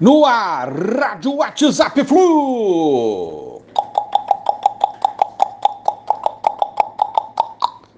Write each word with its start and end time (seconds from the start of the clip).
No 0.00 0.24
ar, 0.24 0.72
Rádio 0.72 1.34
WhatsApp 1.38 2.04
Flu. 2.04 3.60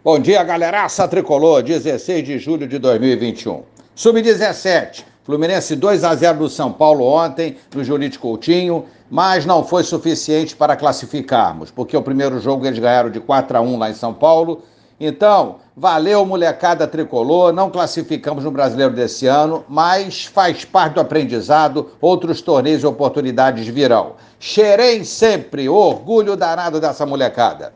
Bom 0.03 0.19
dia, 0.19 0.43
galeraça 0.43 1.07
tricolor, 1.07 1.63
16 1.63 2.25
de 2.25 2.39
julho 2.39 2.67
de 2.67 2.79
2021. 2.79 3.63
Sub-17, 3.95 5.05
Fluminense 5.25 5.77
2 5.77 6.03
a 6.03 6.15
0 6.15 6.39
do 6.39 6.49
São 6.49 6.73
Paulo 6.73 7.05
ontem, 7.05 7.59
no 7.75 7.85
Julite 7.85 8.19
Coutinho, 8.19 8.87
mas 9.11 9.45
não 9.45 9.63
foi 9.63 9.85
suficiente 9.85 10.57
para 10.57 10.77
classificarmos, 10.77 11.71
porque 11.71 11.95
o 11.95 12.03
primeiro 12.03 12.41
jogo 12.41 12.65
eles 12.65 12.79
ganharam 12.79 13.11
de 13.11 13.21
4 13.21 13.59
a 13.59 13.61
1 13.61 13.77
lá 13.77 13.91
em 13.91 13.95
São 13.95 14.15
Paulo 14.15 14.63
então, 15.01 15.57
valeu, 15.75 16.27
molecada 16.27 16.87
tricolor. 16.87 17.55
Não 17.55 17.71
classificamos 17.71 18.45
no 18.45 18.51
brasileiro 18.51 18.93
desse 18.93 19.27
ano, 19.27 19.65
mas 19.67 20.27
faz 20.27 20.63
parte 20.63 20.95
do 20.95 21.01
aprendizado. 21.01 21.93
Outros 22.03 22.43
torneios 22.43 22.83
e 22.83 22.87
oportunidades 22.87 23.67
virão. 23.67 24.13
Xerém 24.39 25.03
sempre, 25.03 25.71
orgulho 25.71 26.37
danado 26.37 26.79
dessa 26.79 27.07
molecada. 27.07 27.73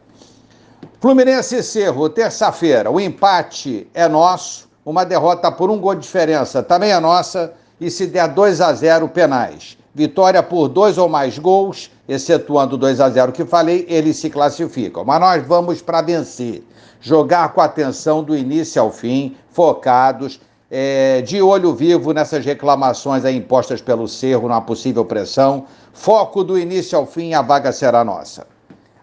Fluminense 1.00 1.56
e 1.56 1.62
Cerro, 1.62 2.10
terça-feira. 2.10 2.90
O 2.90 3.00
empate 3.00 3.88
é 3.94 4.06
nosso, 4.06 4.68
uma 4.84 5.04
derrota 5.04 5.50
por 5.50 5.70
um 5.70 5.78
gol 5.78 5.94
de 5.94 6.02
diferença 6.02 6.62
também 6.62 6.90
é 6.92 7.00
nossa. 7.00 7.54
E 7.80 7.90
se 7.90 8.06
der 8.06 8.28
2 8.28 8.60
a 8.60 8.72
0 8.72 9.08
penais. 9.08 9.78
Vitória 9.94 10.42
por 10.42 10.68
dois 10.68 10.98
ou 10.98 11.08
mais 11.08 11.38
gols, 11.38 11.90
excetuando 12.08 12.76
2 12.76 13.00
a 13.00 13.08
0 13.08 13.30
que 13.30 13.44
falei, 13.44 13.86
eles 13.88 14.16
se 14.16 14.28
classificam. 14.28 15.04
Mas 15.04 15.20
nós 15.20 15.46
vamos 15.46 15.80
para 15.80 16.02
vencer 16.02 16.64
jogar 17.00 17.52
com 17.52 17.60
atenção 17.60 18.24
do 18.24 18.36
início 18.36 18.82
ao 18.82 18.90
fim, 18.90 19.36
focados, 19.50 20.40
é, 20.70 21.22
de 21.22 21.40
olho 21.40 21.72
vivo 21.72 22.12
nessas 22.12 22.44
reclamações 22.44 23.24
aí 23.24 23.36
impostas 23.36 23.80
pelo 23.80 24.08
Cerro, 24.08 24.48
numa 24.48 24.60
possível 24.60 25.04
pressão. 25.04 25.66
Foco 25.92 26.42
do 26.42 26.58
início 26.58 26.98
ao 26.98 27.06
fim, 27.06 27.32
a 27.32 27.42
vaga 27.42 27.70
será 27.70 28.02
nossa. 28.02 28.46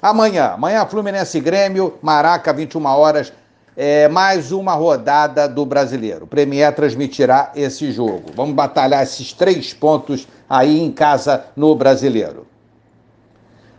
Amanhã, 0.01 0.53
amanhã 0.55 0.85
Fluminense 0.85 1.39
Grêmio, 1.39 1.93
Maraca, 2.01 2.51
21 2.51 2.85
horas, 2.85 3.31
é, 3.75 4.07
mais 4.07 4.51
uma 4.51 4.73
rodada 4.73 5.47
do 5.47 5.65
Brasileiro. 5.65 6.25
O 6.25 6.27
Premier 6.27 6.73
transmitirá 6.73 7.51
esse 7.55 7.91
jogo. 7.91 8.31
Vamos 8.35 8.55
batalhar 8.55 9.03
esses 9.03 9.33
três 9.33 9.73
pontos 9.73 10.27
aí 10.49 10.81
em 10.81 10.91
casa 10.91 11.45
no 11.55 11.75
Brasileiro. 11.75 12.50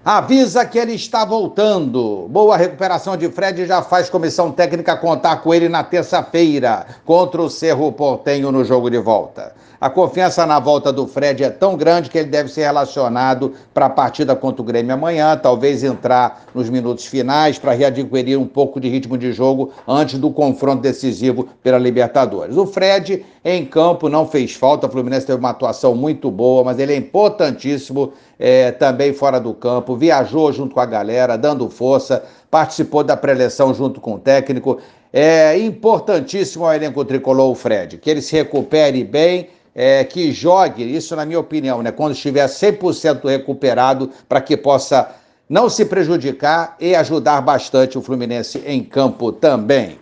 Avisa 0.04 0.66
que 0.66 0.80
ele 0.80 0.94
está 0.94 1.24
voltando. 1.24 2.26
Boa 2.28 2.56
recuperação 2.56 3.16
de 3.16 3.28
Fred 3.28 3.66
já 3.66 3.82
faz 3.82 4.10
comissão 4.10 4.50
técnica 4.50 4.96
contar 4.96 5.36
com 5.36 5.54
ele 5.54 5.68
na 5.68 5.84
terça-feira 5.84 6.84
contra 7.04 7.40
o 7.40 7.48
Cerro 7.48 7.92
Portenho 7.92 8.50
no 8.50 8.64
jogo 8.64 8.90
de 8.90 8.98
volta. 8.98 9.54
A 9.80 9.90
confiança 9.90 10.46
na 10.46 10.60
volta 10.60 10.92
do 10.92 11.08
Fred 11.08 11.42
é 11.42 11.50
tão 11.50 11.76
grande 11.76 12.08
que 12.08 12.16
ele 12.16 12.28
deve 12.28 12.48
ser 12.48 12.62
relacionado 12.62 13.52
para 13.74 13.86
a 13.86 13.90
partida 13.90 14.36
contra 14.36 14.62
o 14.62 14.64
Grêmio 14.64 14.94
amanhã, 14.94 15.36
talvez 15.36 15.82
entrar 15.82 16.44
nos 16.54 16.70
minutos 16.70 17.06
finais 17.06 17.58
para 17.58 17.72
readquirir 17.72 18.38
um 18.38 18.46
pouco 18.46 18.78
de 18.78 18.88
ritmo 18.88 19.18
de 19.18 19.32
jogo 19.32 19.72
antes 19.86 20.20
do 20.20 20.30
confronto 20.30 20.82
decisivo 20.82 21.48
pela 21.64 21.78
Libertadores. 21.78 22.56
O 22.56 22.64
Fred 22.64 23.26
em 23.44 23.66
campo 23.66 24.08
não 24.08 24.24
fez 24.24 24.54
falta, 24.54 24.86
o 24.86 24.90
Fluminense 24.90 25.26
teve 25.26 25.40
uma 25.40 25.50
atuação 25.50 25.96
muito 25.96 26.30
boa, 26.30 26.62
mas 26.62 26.78
ele 26.78 26.92
é 26.92 26.96
importantíssimo 26.96 28.12
é, 28.44 28.72
também 28.72 29.12
fora 29.12 29.38
do 29.38 29.54
campo, 29.54 29.94
viajou 29.94 30.52
junto 30.52 30.74
com 30.74 30.80
a 30.80 30.84
galera, 30.84 31.38
dando 31.38 31.70
força, 31.70 32.24
participou 32.50 33.04
da 33.04 33.16
preleção 33.16 33.72
junto 33.72 34.00
com 34.00 34.14
o 34.14 34.18
técnico. 34.18 34.80
É 35.12 35.56
importantíssimo 35.56 36.64
ao 36.64 36.74
elenco 36.74 37.04
tricolor 37.04 37.52
o 37.52 37.54
Fred, 37.54 37.98
que 37.98 38.10
ele 38.10 38.20
se 38.20 38.34
recupere 38.34 39.04
bem 39.04 39.46
é, 39.72 40.02
que 40.02 40.32
jogue, 40.32 40.82
isso 40.82 41.14
na 41.14 41.24
minha 41.24 41.38
opinião, 41.38 41.84
né, 41.84 41.92
quando 41.92 42.14
estiver 42.14 42.44
100% 42.48 43.28
recuperado, 43.28 44.10
para 44.28 44.40
que 44.40 44.56
possa 44.56 45.14
não 45.48 45.70
se 45.70 45.84
prejudicar 45.84 46.76
e 46.80 46.96
ajudar 46.96 47.40
bastante 47.42 47.96
o 47.96 48.02
Fluminense 48.02 48.60
em 48.66 48.82
campo 48.82 49.30
também. 49.30 50.00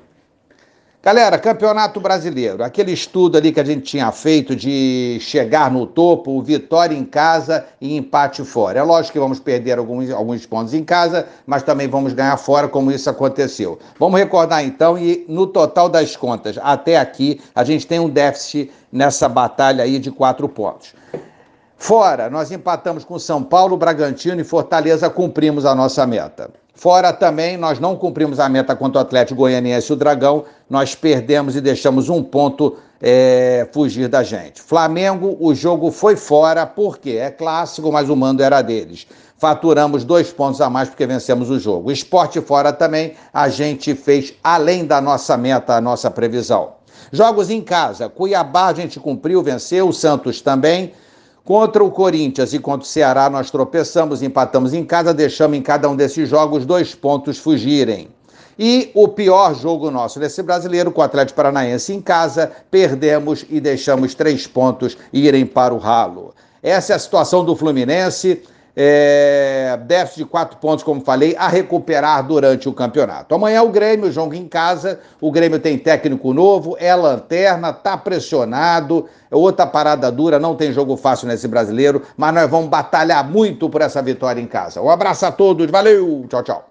Galera, 1.02 1.38
Campeonato 1.38 1.98
Brasileiro, 1.98 2.62
aquele 2.62 2.92
estudo 2.92 3.38
ali 3.38 3.52
que 3.52 3.58
a 3.58 3.64
gente 3.64 3.84
tinha 3.84 4.12
feito 4.12 4.54
de 4.54 5.16
chegar 5.18 5.70
no 5.70 5.86
topo, 5.86 6.42
vitória 6.42 6.94
em 6.94 7.06
casa 7.06 7.64
e 7.80 7.96
empate 7.96 8.44
fora. 8.44 8.80
É 8.80 8.82
lógico 8.82 9.14
que 9.14 9.18
vamos 9.18 9.40
perder 9.40 9.78
alguns, 9.78 10.10
alguns 10.10 10.44
pontos 10.44 10.74
em 10.74 10.84
casa, 10.84 11.26
mas 11.46 11.62
também 11.62 11.88
vamos 11.88 12.12
ganhar 12.12 12.36
fora, 12.36 12.68
como 12.68 12.92
isso 12.92 13.08
aconteceu. 13.08 13.78
Vamos 13.98 14.20
recordar 14.20 14.62
então, 14.62 14.98
e 14.98 15.24
no 15.26 15.46
total 15.46 15.88
das 15.88 16.14
contas, 16.16 16.58
até 16.62 16.98
aqui, 16.98 17.40
a 17.54 17.64
gente 17.64 17.86
tem 17.86 17.98
um 17.98 18.10
déficit 18.10 18.70
nessa 18.92 19.26
batalha 19.26 19.84
aí 19.84 19.98
de 19.98 20.10
quatro 20.10 20.46
pontos. 20.50 20.92
Fora, 21.78 22.28
nós 22.28 22.52
empatamos 22.52 23.04
com 23.04 23.18
São 23.18 23.42
Paulo, 23.42 23.74
Bragantino 23.74 24.38
e 24.38 24.44
Fortaleza, 24.44 25.08
cumprimos 25.08 25.64
a 25.64 25.74
nossa 25.74 26.06
meta. 26.06 26.50
Fora 26.74 27.12
também, 27.12 27.56
nós 27.56 27.78
não 27.78 27.96
cumprimos 27.96 28.40
a 28.40 28.48
meta 28.48 28.74
contra 28.74 28.98
o 28.98 29.02
Atlético 29.02 29.40
Goianiense 29.40 29.90
e 29.90 29.92
o 29.92 29.96
Dragão, 29.96 30.44
nós 30.68 30.94
perdemos 30.94 31.56
e 31.56 31.60
deixamos 31.60 32.08
um 32.08 32.22
ponto 32.22 32.76
é, 33.00 33.68
fugir 33.72 34.08
da 34.08 34.22
gente. 34.22 34.60
Flamengo, 34.60 35.36
o 35.40 35.54
jogo 35.54 35.90
foi 35.90 36.16
fora, 36.16 36.66
porque 36.66 37.10
é 37.10 37.30
clássico, 37.30 37.90
mas 37.90 38.08
o 38.08 38.16
mando 38.16 38.42
era 38.42 38.62
deles. 38.62 39.06
Faturamos 39.38 40.04
dois 40.04 40.30
pontos 40.30 40.60
a 40.60 40.68
mais 40.68 40.90
porque 40.90 41.06
vencemos 41.06 41.48
o 41.48 41.58
jogo. 41.58 41.90
Esporte 41.90 42.40
fora 42.40 42.72
também, 42.72 43.14
a 43.32 43.48
gente 43.48 43.94
fez 43.94 44.34
além 44.44 44.84
da 44.84 45.00
nossa 45.00 45.36
meta, 45.36 45.76
a 45.76 45.80
nossa 45.80 46.10
previsão. 46.10 46.74
Jogos 47.10 47.50
em 47.50 47.62
casa, 47.62 48.08
Cuiabá 48.08 48.66
a 48.66 48.74
gente 48.74 49.00
cumpriu, 49.00 49.42
venceu, 49.42 49.88
o 49.88 49.92
Santos 49.92 50.42
também. 50.42 50.92
Contra 51.50 51.82
o 51.82 51.90
Corinthians 51.90 52.52
e 52.52 52.60
contra 52.60 52.84
o 52.84 52.88
Ceará, 52.88 53.28
nós 53.28 53.50
tropeçamos, 53.50 54.22
empatamos 54.22 54.72
em 54.72 54.84
casa, 54.84 55.12
deixamos 55.12 55.58
em 55.58 55.60
cada 55.60 55.88
um 55.88 55.96
desses 55.96 56.28
jogos 56.28 56.64
dois 56.64 56.94
pontos 56.94 57.38
fugirem. 57.38 58.06
E 58.56 58.88
o 58.94 59.08
pior 59.08 59.52
jogo 59.56 59.90
nosso 59.90 60.20
nesse 60.20 60.44
brasileiro, 60.44 60.92
com 60.92 61.00
o 61.00 61.04
Atlético 61.04 61.34
Paranaense 61.34 61.92
em 61.92 62.00
casa, 62.00 62.52
perdemos 62.70 63.44
e 63.50 63.60
deixamos 63.60 64.14
três 64.14 64.46
pontos 64.46 64.96
irem 65.12 65.44
para 65.44 65.74
o 65.74 65.78
ralo. 65.78 66.32
Essa 66.62 66.92
é 66.92 66.94
a 66.94 67.00
situação 67.00 67.44
do 67.44 67.56
Fluminense 67.56 68.44
é, 68.76 69.78
déficit 69.86 70.18
de 70.18 70.24
quatro 70.24 70.58
pontos, 70.58 70.84
como 70.84 71.00
falei, 71.00 71.34
a 71.38 71.48
recuperar 71.48 72.26
durante 72.26 72.68
o 72.68 72.72
campeonato. 72.72 73.34
Amanhã 73.34 73.62
o 73.62 73.70
Grêmio 73.70 74.10
joga 74.10 74.36
em 74.36 74.46
casa, 74.46 75.00
o 75.20 75.30
Grêmio 75.30 75.58
tem 75.58 75.78
técnico 75.78 76.32
novo, 76.32 76.76
é 76.78 76.94
lanterna, 76.94 77.72
tá 77.72 77.96
pressionado, 77.96 79.06
é 79.30 79.36
outra 79.36 79.66
parada 79.66 80.10
dura, 80.10 80.38
não 80.38 80.54
tem 80.54 80.72
jogo 80.72 80.96
fácil 80.96 81.28
nesse 81.28 81.48
brasileiro, 81.48 82.02
mas 82.16 82.34
nós 82.34 82.50
vamos 82.50 82.68
batalhar 82.68 83.28
muito 83.28 83.68
por 83.68 83.80
essa 83.80 84.02
vitória 84.02 84.40
em 84.40 84.46
casa. 84.46 84.80
Um 84.80 84.90
abraço 84.90 85.26
a 85.26 85.32
todos, 85.32 85.70
valeu, 85.70 86.24
tchau, 86.28 86.42
tchau. 86.42 86.69